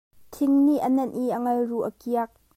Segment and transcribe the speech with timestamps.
[0.33, 2.31] Thing nih a nenh i a ngal ruh a kiak.